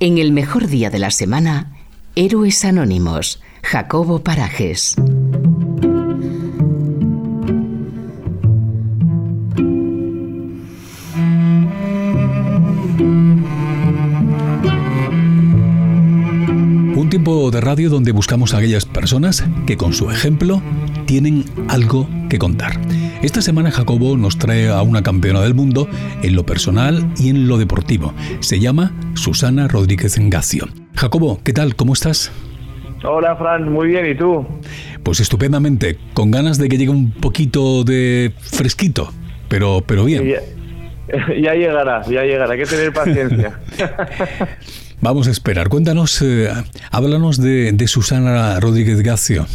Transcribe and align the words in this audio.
En 0.00 0.18
el 0.18 0.30
mejor 0.30 0.68
día 0.68 0.90
de 0.90 1.00
la 1.00 1.10
semana, 1.10 1.72
Héroes 2.14 2.64
Anónimos, 2.64 3.42
Jacobo 3.64 4.22
Parajes. 4.22 4.94
Un 16.94 17.08
tiempo 17.10 17.50
de 17.50 17.60
radio 17.60 17.90
donde 17.90 18.12
buscamos 18.12 18.54
a 18.54 18.58
aquellas 18.58 18.84
personas 18.84 19.44
que 19.66 19.76
con 19.76 19.92
su 19.92 20.12
ejemplo 20.12 20.62
tienen 21.06 21.44
algo 21.66 22.08
que 22.30 22.38
contar. 22.38 22.78
Esta 23.20 23.42
semana 23.42 23.72
Jacobo 23.72 24.16
nos 24.16 24.38
trae 24.38 24.68
a 24.68 24.80
una 24.82 25.02
campeona 25.02 25.40
del 25.40 25.52
mundo 25.52 25.88
en 26.22 26.36
lo 26.36 26.46
personal 26.46 27.04
y 27.18 27.30
en 27.30 27.48
lo 27.48 27.58
deportivo. 27.58 28.14
Se 28.38 28.60
llama 28.60 28.92
Susana 29.14 29.66
Rodríguez 29.66 30.16
Engacio. 30.18 30.68
Jacobo, 30.94 31.40
¿qué 31.42 31.52
tal? 31.52 31.74
¿Cómo 31.74 31.94
estás? 31.94 32.30
Hola 33.02 33.34
Fran, 33.34 33.72
muy 33.72 33.88
bien, 33.88 34.06
¿y 34.06 34.14
tú? 34.14 34.46
Pues 35.02 35.18
estupendamente, 35.18 35.98
con 36.14 36.30
ganas 36.30 36.58
de 36.58 36.68
que 36.68 36.78
llegue 36.78 36.90
un 36.90 37.10
poquito 37.10 37.82
de 37.82 38.32
fresquito, 38.38 39.12
pero, 39.48 39.82
pero 39.84 40.04
bien. 40.04 40.24
Ya, 41.42 41.54
llegará, 41.54 42.02
ya 42.08 42.22
llegará, 42.22 42.52
hay 42.52 42.58
que 42.60 42.66
tener 42.66 42.92
paciencia. 42.92 43.58
Vamos 45.00 45.26
a 45.26 45.32
esperar. 45.32 45.68
Cuéntanos, 45.68 46.22
eh, 46.22 46.50
háblanos 46.92 47.40
de, 47.40 47.72
de 47.72 47.88
Susana 47.88 48.60
Rodríguez 48.60 49.02
Gacio. 49.02 49.46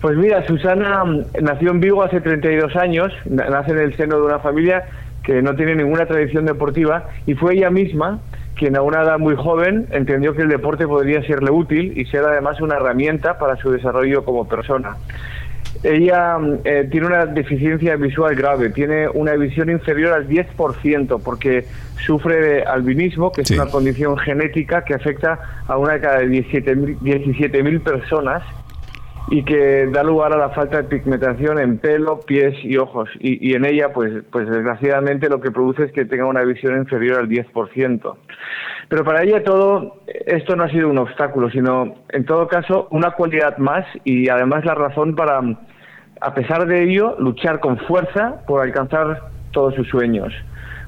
Pues 0.00 0.16
mira, 0.16 0.46
Susana 0.46 1.04
mm, 1.04 1.24
nació 1.42 1.70
en 1.70 1.80
Vigo 1.80 2.02
hace 2.02 2.20
32 2.20 2.74
años, 2.76 3.12
nace 3.26 3.72
en 3.72 3.78
el 3.78 3.96
seno 3.96 4.16
de 4.16 4.22
una 4.22 4.38
familia 4.38 4.84
que 5.22 5.42
no 5.42 5.54
tiene 5.54 5.74
ninguna 5.76 6.06
tradición 6.06 6.46
deportiva 6.46 7.08
y 7.26 7.34
fue 7.34 7.54
ella 7.54 7.70
misma 7.70 8.20
quien 8.56 8.76
a 8.76 8.82
una 8.82 9.02
edad 9.02 9.18
muy 9.18 9.36
joven 9.36 9.86
entendió 9.90 10.34
que 10.34 10.42
el 10.42 10.48
deporte 10.48 10.86
podría 10.86 11.22
serle 11.22 11.50
útil 11.50 11.96
y 11.96 12.06
ser 12.06 12.24
además 12.24 12.60
una 12.60 12.76
herramienta 12.76 13.38
para 13.38 13.56
su 13.56 13.70
desarrollo 13.70 14.24
como 14.24 14.48
persona. 14.48 14.96
Ella 15.82 16.38
mm, 16.38 16.58
eh, 16.64 16.88
tiene 16.90 17.06
una 17.06 17.26
deficiencia 17.26 17.96
visual 17.96 18.34
grave, 18.34 18.70
tiene 18.70 19.06
una 19.08 19.34
visión 19.34 19.70
inferior 19.70 20.14
al 20.14 20.28
10% 20.28 21.20
porque 21.22 21.66
sufre 22.04 22.40
de 22.40 22.62
albinismo, 22.62 23.32
que 23.32 23.42
es 23.42 23.50
una 23.50 23.66
condición 23.66 24.16
genética 24.16 24.82
que 24.82 24.94
afecta 24.94 25.38
a 25.66 25.76
una 25.76 25.94
de 25.94 26.00
cada 26.00 26.22
17.000 26.22 26.98
17 27.00 27.80
personas 27.80 28.42
y 29.30 29.44
que 29.44 29.86
da 29.86 30.02
lugar 30.02 30.32
a 30.32 30.36
la 30.36 30.50
falta 30.50 30.78
de 30.78 30.84
pigmentación 30.84 31.60
en 31.60 31.78
pelo, 31.78 32.18
pies 32.20 32.54
y 32.64 32.76
ojos. 32.76 33.08
Y, 33.20 33.54
en 33.54 33.64
ella, 33.64 33.92
pues, 33.92 34.24
pues 34.30 34.48
desgraciadamente 34.48 35.28
lo 35.28 35.40
que 35.40 35.52
produce 35.52 35.84
es 35.84 35.92
que 35.92 36.04
tenga 36.04 36.26
una 36.26 36.42
visión 36.42 36.76
inferior 36.76 37.20
al 37.20 37.28
10%. 37.28 38.16
Pero 38.88 39.04
para 39.04 39.22
ella 39.22 39.44
todo 39.44 40.00
esto 40.26 40.56
no 40.56 40.64
ha 40.64 40.68
sido 40.68 40.88
un 40.88 40.98
obstáculo, 40.98 41.48
sino 41.48 41.94
en 42.08 42.24
todo 42.24 42.48
caso 42.48 42.88
una 42.90 43.12
cualidad 43.12 43.56
más 43.58 43.86
y 44.02 44.28
además 44.28 44.64
la 44.64 44.74
razón 44.74 45.14
para, 45.14 45.40
a 46.20 46.34
pesar 46.34 46.66
de 46.66 46.82
ello, 46.82 47.14
luchar 47.20 47.60
con 47.60 47.78
fuerza 47.78 48.42
por 48.48 48.60
alcanzar 48.60 49.28
todos 49.52 49.76
sus 49.76 49.86
sueños. 49.88 50.34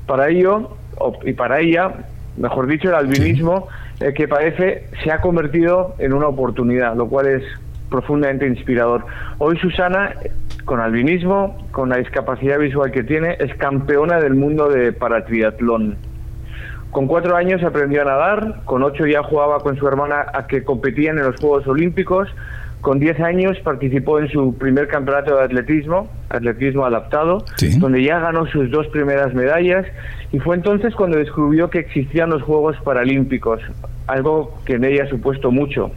Para 0.06 0.28
ello, 0.28 0.76
y 1.24 1.32
para 1.34 1.60
ella, 1.60 1.92
mejor 2.36 2.66
dicho, 2.66 2.88
el 2.88 2.96
albinismo 2.96 3.68
eh, 4.00 4.12
que 4.12 4.26
parece 4.26 4.88
se 5.04 5.12
ha 5.12 5.20
convertido 5.20 5.94
en 5.98 6.12
una 6.12 6.26
oportunidad, 6.26 6.96
lo 6.96 7.06
cual 7.06 7.28
es 7.28 7.44
profundamente 7.92 8.46
inspirador. 8.48 9.04
Hoy 9.38 9.56
Susana, 9.58 10.14
con 10.64 10.80
albinismo, 10.80 11.68
con 11.70 11.90
la 11.90 11.98
discapacidad 11.98 12.58
visual 12.58 12.90
que 12.90 13.04
tiene, 13.04 13.36
es 13.38 13.54
campeona 13.54 14.18
del 14.18 14.34
mundo 14.34 14.68
de 14.68 14.92
paratriatlón. 14.92 15.96
Con 16.90 17.06
cuatro 17.06 17.36
años 17.36 17.62
aprendió 17.62 18.02
a 18.02 18.06
nadar, 18.06 18.62
con 18.64 18.82
ocho 18.82 19.06
ya 19.06 19.22
jugaba 19.22 19.60
con 19.60 19.76
su 19.76 19.86
hermana 19.86 20.26
a 20.34 20.46
que 20.46 20.64
competían 20.64 21.18
en 21.18 21.24
los 21.24 21.40
Juegos 21.40 21.66
Olímpicos, 21.68 22.28
con 22.82 22.98
diez 22.98 23.18
años 23.20 23.56
participó 23.60 24.18
en 24.18 24.28
su 24.28 24.58
primer 24.58 24.88
campeonato 24.88 25.36
de 25.36 25.44
atletismo, 25.44 26.10
atletismo 26.28 26.84
adaptado, 26.84 27.44
donde 27.78 28.02
ya 28.02 28.18
ganó 28.18 28.44
sus 28.46 28.70
dos 28.72 28.88
primeras 28.88 29.32
medallas 29.34 29.86
y 30.32 30.40
fue 30.40 30.56
entonces 30.56 30.94
cuando 30.94 31.16
descubrió 31.16 31.70
que 31.70 31.78
existían 31.78 32.30
los 32.30 32.42
Juegos 32.42 32.76
Paralímpicos, 32.82 33.60
algo 34.08 34.58
que 34.66 34.74
en 34.74 34.84
ella 34.84 35.04
ha 35.04 35.08
supuesto 35.08 35.52
mucho. 35.52 35.92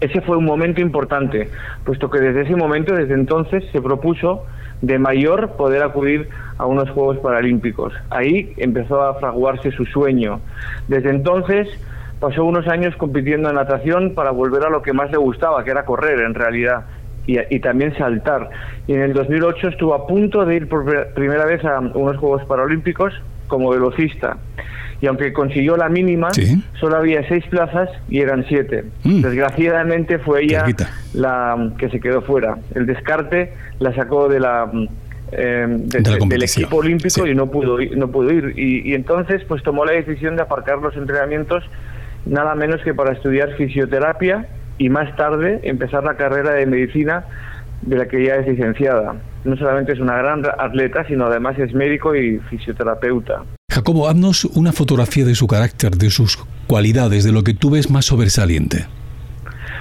Ese 0.00 0.20
fue 0.20 0.36
un 0.36 0.44
momento 0.44 0.80
importante, 0.80 1.50
puesto 1.84 2.10
que 2.10 2.20
desde 2.20 2.42
ese 2.42 2.56
momento, 2.56 2.94
desde 2.94 3.14
entonces, 3.14 3.64
se 3.72 3.80
propuso 3.80 4.44
de 4.80 4.98
mayor 4.98 5.52
poder 5.52 5.82
acudir 5.82 6.28
a 6.58 6.66
unos 6.66 6.90
Juegos 6.90 7.18
Paralímpicos. 7.18 7.92
Ahí 8.10 8.52
empezó 8.56 9.02
a 9.02 9.14
fraguarse 9.14 9.70
su 9.70 9.84
sueño. 9.86 10.40
Desde 10.88 11.10
entonces 11.10 11.68
pasó 12.20 12.44
unos 12.44 12.66
años 12.68 12.94
compitiendo 12.96 13.48
en 13.48 13.56
natación 13.56 14.14
para 14.14 14.30
volver 14.30 14.64
a 14.64 14.70
lo 14.70 14.82
que 14.82 14.92
más 14.92 15.10
le 15.10 15.18
gustaba, 15.18 15.64
que 15.64 15.70
era 15.70 15.84
correr 15.84 16.20
en 16.20 16.34
realidad. 16.34 16.84
Y, 17.26 17.58
también 17.60 17.96
saltar. 17.96 18.50
Y 18.86 18.92
en 18.92 19.00
el 19.00 19.14
2008 19.14 19.68
estuvo 19.68 19.94
a 19.94 20.06
punto 20.06 20.44
de 20.44 20.56
ir 20.56 20.68
por 20.68 20.84
primera 21.14 21.46
vez 21.46 21.64
a 21.64 21.80
unos 21.80 22.18
Juegos 22.18 22.44
Paralímpicos 22.44 23.14
como 23.48 23.70
velocista 23.70 24.36
y 25.04 25.06
aunque 25.06 25.34
consiguió 25.34 25.76
la 25.76 25.90
mínima, 25.90 26.30
solo 26.80 26.96
había 26.96 27.28
seis 27.28 27.44
plazas 27.50 27.90
y 28.08 28.20
eran 28.20 28.46
siete. 28.48 28.86
Mm. 29.02 29.20
Desgraciadamente 29.20 30.18
fue 30.18 30.44
ella 30.44 30.64
la 31.12 31.72
que 31.76 31.90
se 31.90 32.00
quedó 32.00 32.22
fuera. 32.22 32.56
El 32.74 32.86
descarte 32.86 33.52
la 33.80 33.94
sacó 33.94 34.30
de 34.30 34.40
la 34.40 34.72
eh, 35.30 35.66
del 35.68 36.42
equipo 36.42 36.76
olímpico 36.78 37.26
y 37.26 37.34
no 37.34 37.50
pudo 37.50 37.82
ir, 37.82 37.94
no 37.98 38.10
pudo 38.10 38.32
ir 38.32 38.54
y, 38.56 38.88
y, 38.90 38.94
entonces 38.94 39.42
pues 39.46 39.62
tomó 39.62 39.84
la 39.84 39.92
decisión 39.92 40.36
de 40.36 40.42
aparcar 40.42 40.78
los 40.78 40.96
entrenamientos 40.96 41.62
nada 42.24 42.54
menos 42.54 42.80
que 42.80 42.94
para 42.94 43.12
estudiar 43.12 43.52
fisioterapia 43.56 44.48
y 44.78 44.88
más 44.88 45.14
tarde 45.16 45.60
empezar 45.64 46.02
la 46.04 46.16
carrera 46.16 46.52
de 46.52 46.64
medicina 46.64 47.26
de 47.82 47.96
la 47.96 48.06
que 48.06 48.24
ya 48.24 48.36
es 48.36 48.48
licenciada. 48.48 49.16
No 49.44 49.54
solamente 49.58 49.92
es 49.92 50.00
una 50.00 50.16
gran 50.16 50.42
atleta, 50.46 51.06
sino 51.06 51.26
además 51.26 51.58
es 51.58 51.74
médico 51.74 52.14
y 52.14 52.38
fisioterapeuta. 52.48 53.42
Jacobo, 53.74 54.08
haznos 54.08 54.44
una 54.44 54.70
fotografía 54.72 55.24
de 55.24 55.34
su 55.34 55.48
carácter, 55.48 55.96
de 55.96 56.08
sus 56.08 56.36
cualidades, 56.68 57.24
de 57.24 57.32
lo 57.32 57.42
que 57.42 57.54
tú 57.54 57.70
ves 57.70 57.90
más 57.90 58.04
sobresaliente. 58.04 58.86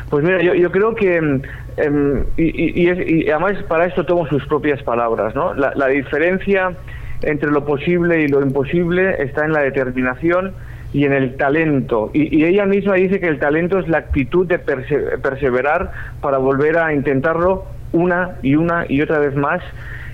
Pues 0.10 0.24
mira, 0.24 0.42
yo, 0.42 0.72
creo 0.72 0.96
que, 0.96 1.18
em, 1.18 2.24
y, 2.36 2.90
además 3.30 3.54
para 3.68 3.86
esto 3.86 4.04
tomo 4.04 4.28
sus 4.28 4.44
propias 4.48 4.82
palabras, 4.82 5.36
¿no? 5.36 5.54
La, 5.54 5.88
diferencia 5.90 6.76
entre 7.22 7.52
lo 7.52 7.66
posible 7.66 8.24
y 8.24 8.28
lo 8.30 8.42
imposible 8.42 9.22
está 9.22 9.46
en 9.46 9.54
la 9.54 9.60
determinación 9.60 10.54
y 10.92 11.06
en 11.06 11.14
el 11.14 11.38
talento. 11.38 12.10
Y, 12.16 12.44
ella 12.46 12.66
misma 12.66 12.96
dice 12.96 13.20
que 13.20 13.28
el 13.28 13.38
talento 13.38 13.78
es 13.78 13.88
la 13.88 14.00
actitud 14.00 14.48
de 14.48 14.58
perseverar 14.58 15.92
para 16.20 16.40
volver 16.40 16.80
a 16.80 16.96
intentarlo 16.96 17.66
una 17.92 18.38
y 18.42 18.56
una 18.56 18.88
y 18.90 19.02
otra 19.02 19.20
vez 19.20 19.36
más 19.36 19.62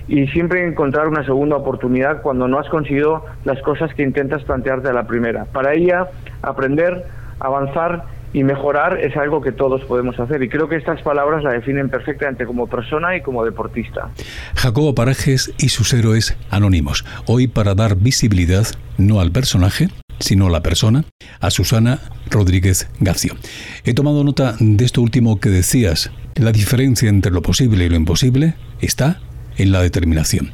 y 0.10 0.28
siempre 0.28 0.68
encontrar 0.68 1.08
una 1.08 1.24
segunda 1.24 1.56
oportunidad 1.56 2.22
cuando 2.22 2.48
no 2.48 2.60
has 2.60 2.68
conseguido 2.68 3.26
las 3.46 3.62
cosas 3.62 3.94
que 3.94 4.04
intentas 4.04 4.44
plantearte 4.44 4.90
a 4.90 4.94
la 4.94 5.06
primera. 5.06 5.46
Para 5.46 5.76
ella, 5.76 6.08
aprender, 6.42 7.06
avanzar 7.40 8.06
y 8.34 8.44
mejorar 8.44 9.00
es 9.00 9.16
algo 9.16 9.42
que 9.42 9.52
todos 9.52 9.84
podemos 9.86 10.20
hacer 10.20 10.42
y 10.44 10.50
creo 10.50 10.68
que 10.68 10.76
estas 10.76 11.02
palabras 11.02 11.44
la 11.44 11.52
definen 11.52 11.90
perfectamente 11.90 12.46
como 12.46 12.68
persona 12.68 13.16
y 13.16 13.22
como 13.22 13.46
deportista. 13.46 14.10
Jacobo 14.56 14.96
Parajes 14.96 15.54
y 15.58 15.70
sus 15.70 15.94
héroes 15.94 16.38
anónimos. 16.50 17.06
Hoy 17.28 17.48
para 17.48 17.76
dar 17.76 17.96
visibilidad 17.96 18.66
no 18.98 19.22
al 19.22 19.32
personaje, 19.32 19.90
sino 20.20 20.50
la 20.50 20.62
persona, 20.62 21.06
a 21.40 21.50
Susana 21.52 22.00
Rodríguez 22.30 22.90
Gacio. 23.00 23.36
He 23.86 23.94
tomado 23.94 24.24
nota 24.24 24.56
de 24.60 24.86
esto 24.86 25.02
último 25.02 25.40
que 25.40 25.50
decías. 25.50 26.12
La 26.36 26.52
diferencia 26.52 27.10
entre 27.10 27.32
lo 27.32 27.42
posible 27.42 27.86
y 27.86 27.90
lo 27.90 27.96
imposible 27.96 28.56
está 28.82 29.20
en 29.60 29.72
la 29.72 29.82
determinación. 29.82 30.52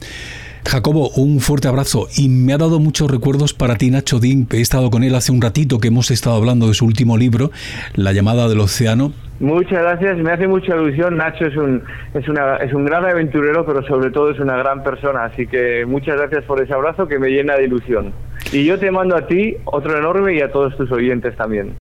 Jacobo, 0.67 1.09
un 1.11 1.39
fuerte 1.41 1.67
abrazo 1.67 2.07
y 2.17 2.27
me 2.27 2.53
ha 2.53 2.57
dado 2.57 2.79
muchos 2.79 3.09
recuerdos 3.09 3.53
para 3.53 3.75
ti, 3.75 3.91
Nacho 3.91 4.19
Dean. 4.19 4.47
He 4.51 4.61
estado 4.61 4.89
con 4.89 5.03
él 5.03 5.13
hace 5.13 5.31
un 5.31 5.41
ratito 5.41 5.79
que 5.79 5.89
hemos 5.89 6.09
estado 6.09 6.35
hablando 6.35 6.67
de 6.67 6.73
su 6.73 6.85
último 6.85 7.17
libro, 7.17 7.51
La 7.93 8.13
llamada 8.13 8.49
del 8.49 8.59
océano. 8.59 9.13
Muchas 9.39 9.79
gracias, 9.79 10.17
me 10.17 10.31
hace 10.31 10.47
mucha 10.47 10.75
ilusión. 10.75 11.17
Nacho 11.17 11.45
es 11.45 11.55
un, 11.55 11.83
es, 12.13 12.27
una, 12.27 12.55
es 12.57 12.73
un 12.73 12.85
gran 12.85 13.05
aventurero, 13.05 13.65
pero 13.65 13.85
sobre 13.85 14.09
todo 14.09 14.31
es 14.31 14.39
una 14.39 14.57
gran 14.57 14.83
persona. 14.83 15.25
Así 15.25 15.45
que 15.45 15.85
muchas 15.85 16.17
gracias 16.17 16.43
por 16.45 16.61
ese 16.61 16.73
abrazo 16.73 17.07
que 17.07 17.19
me 17.19 17.29
llena 17.29 17.55
de 17.55 17.65
ilusión. 17.65 18.13
Y 18.51 18.65
yo 18.65 18.79
te 18.79 18.89
mando 18.89 19.15
a 19.15 19.27
ti 19.27 19.57
otro 19.65 19.97
enorme 19.97 20.35
y 20.35 20.41
a 20.41 20.51
todos 20.51 20.75
tus 20.77 20.91
oyentes 20.91 21.35
también. 21.37 21.77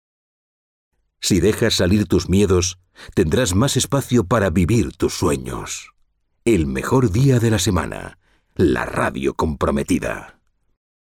Si 1.20 1.40
dejas 1.40 1.74
salir 1.74 2.06
tus 2.06 2.28
miedos, 2.28 2.78
tendrás 3.14 3.54
más 3.54 3.78
espacio 3.78 4.24
para 4.24 4.50
vivir 4.50 4.92
tus 4.94 5.14
sueños. 5.14 5.93
El 6.46 6.66
mejor 6.66 7.10
día 7.10 7.40
de 7.40 7.50
la 7.50 7.58
semana. 7.58 8.18
La 8.54 8.84
radio 8.84 9.32
comprometida. 9.32 10.33